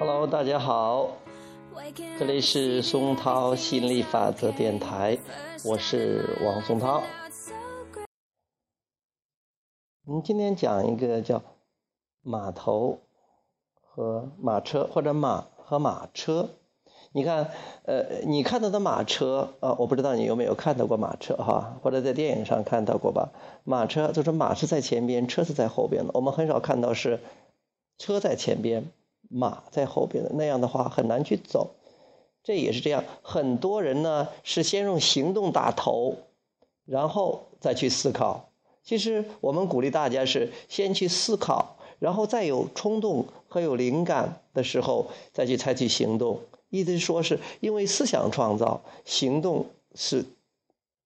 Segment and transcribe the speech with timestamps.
[0.00, 1.10] Hello，大家好，
[2.18, 5.18] 这里是松涛吸引力法则电台，
[5.62, 7.02] 我是王松涛。
[10.06, 11.42] 我们今天讲一个叫
[12.22, 13.00] 马头
[13.82, 16.48] 和马车，或者马和马车。
[17.12, 17.50] 你看，
[17.84, 23.32] 呃，你看到的马车啊，我不知道你有没有看到过马车哈，或者在电影上看到过吧？
[23.64, 26.12] 马车就是马是在前边，车是在后边的。
[26.14, 27.20] 我们很少看到是
[27.98, 28.90] 车在前边。
[29.32, 31.70] 马在后边的那样的话很难去走，
[32.42, 33.04] 这也是这样。
[33.22, 36.16] 很多人呢是先用行动打头，
[36.84, 38.50] 然后再去思考。
[38.82, 46.40] 其实我们鼓励大家是先去思考，然后再有冲动和有灵感的时候再去采取行动。
[46.70, 50.24] 意思说是因为思想创造，行动是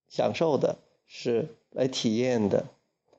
[0.08, 2.66] 享受的，是来体验的，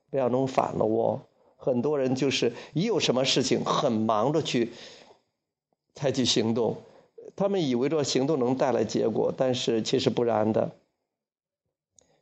[0.09, 1.21] 不要弄反了哦。
[1.55, 4.71] 很多人就是一有什么事情，很忙着去
[5.93, 6.77] 采取行动，
[7.35, 10.71] 他们以为这行动能带来结果，但是其实不然的。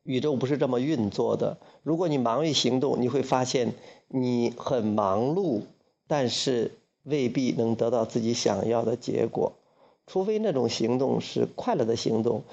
[0.03, 1.57] 宇宙不是这么运作的。
[1.81, 3.73] 如果你忙于行动，你会发现
[4.09, 5.61] 你很忙碌，
[6.07, 6.71] 但是
[7.03, 9.53] 未必能得到自己想要的结果。
[10.05, 12.43] 除非那种行动是快乐的行动，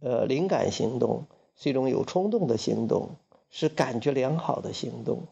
[0.00, 3.10] 呃，灵感行动是一种有冲动的行动，
[3.50, 5.24] 是感觉良好的行动。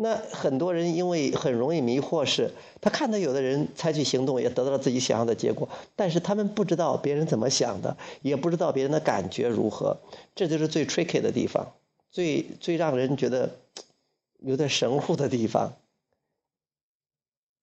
[0.00, 9.98] 那很多人因为很容易迷惑，是他看到有的人采取行动，也得到了自己想要的结果，但是他们不知道别人怎么想的，也不知道别人的感觉如何，
[10.36, 11.72] 这就是最 tricky 的地方，
[12.12, 13.56] 最最让人觉得
[14.38, 15.72] 有点神乎的地方。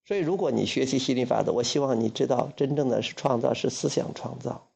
[0.04, 4.68] 所以，如果你学习吸引力法则，我希望你知道，真正的是创造是思想创造，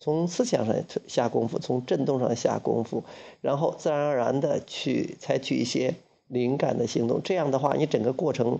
[0.00, 0.74] 从思想上
[1.06, 3.04] 下功夫，从振动上下功夫，
[3.40, 5.94] 然后自然而然的去采取一些。
[6.34, 8.58] 灵感的行动，这样的话，你整个过程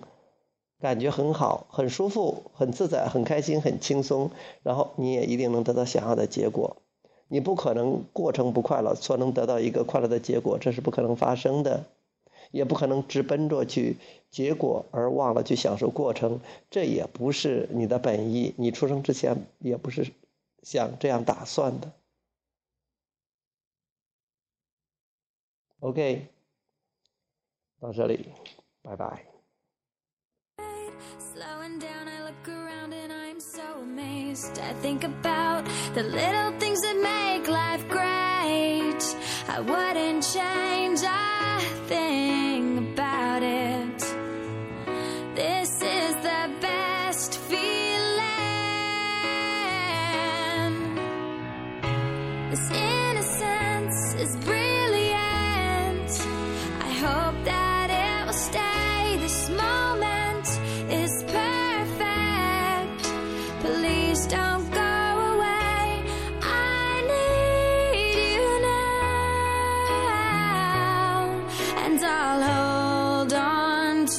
[0.80, 4.30] 感觉很好，很舒服，很自在，很开心，很轻松，
[4.62, 6.76] 然后你也一定能得到想要的结果。
[7.28, 11.84] 你不可能过程不快乐，所能得到一个快乐的结果，这是不可能发生的，
[12.52, 13.96] 也不可能直奔着去
[14.30, 18.54] 结果而忘了去享受过程，这也不是你的本意。
[18.56, 20.12] 你出生之前也不是
[20.62, 21.92] 想这样打算的。
[25.80, 26.33] OK。
[27.83, 28.33] 到这里，
[28.81, 29.25] 拜拜。
[31.19, 34.59] Slowing down, I look around and I'm so amazed.
[34.59, 39.01] I think about the little things that make life great.
[39.47, 42.32] I wouldn't change a thing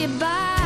[0.00, 0.59] you by